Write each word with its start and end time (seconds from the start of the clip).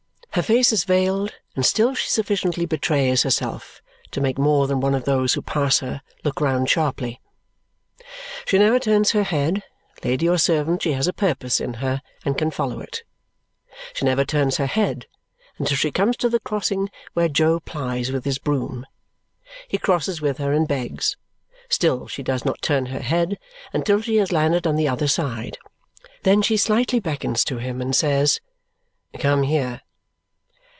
Her 0.35 0.41
face 0.41 0.71
is 0.71 0.85
veiled, 0.85 1.33
and 1.57 1.65
still 1.65 1.93
she 1.93 2.07
sufficiently 2.09 2.65
betrays 2.65 3.23
herself 3.23 3.81
to 4.11 4.21
make 4.21 4.37
more 4.37 4.65
than 4.65 4.79
one 4.79 4.95
of 4.95 5.03
those 5.03 5.33
who 5.33 5.41
pass 5.41 5.79
her 5.79 6.01
look 6.23 6.39
round 6.39 6.69
sharply. 6.69 7.19
She 8.45 8.57
never 8.57 8.79
turns 8.79 9.11
her 9.11 9.23
head. 9.23 9.61
Lady 10.05 10.29
or 10.29 10.37
servant, 10.37 10.83
she 10.83 10.93
has 10.93 11.05
a 11.05 11.11
purpose 11.11 11.59
in 11.59 11.73
her 11.75 12.01
and 12.23 12.37
can 12.37 12.49
follow 12.49 12.79
it. 12.79 13.03
She 13.93 14.05
never 14.05 14.23
turns 14.23 14.55
her 14.55 14.67
head 14.67 15.05
until 15.57 15.75
she 15.75 15.91
comes 15.91 16.15
to 16.17 16.29
the 16.29 16.39
crossing 16.39 16.89
where 17.11 17.27
Jo 17.27 17.59
plies 17.59 18.09
with 18.09 18.23
his 18.23 18.37
broom. 18.37 18.85
He 19.67 19.77
crosses 19.77 20.21
with 20.21 20.37
her 20.37 20.53
and 20.53 20.65
begs. 20.65 21.17
Still, 21.67 22.07
she 22.07 22.23
does 22.23 22.45
not 22.45 22.61
turn 22.61 22.85
her 22.85 23.01
head 23.01 23.37
until 23.73 23.99
she 23.99 24.15
has 24.15 24.31
landed 24.31 24.65
on 24.65 24.77
the 24.77 24.87
other 24.87 25.09
side. 25.09 25.57
Then 26.23 26.41
she 26.41 26.55
slightly 26.55 27.01
beckons 27.01 27.43
to 27.43 27.57
him 27.57 27.81
and 27.81 27.93
says, 27.93 28.39
"Come 29.19 29.43
here!" 29.43 29.81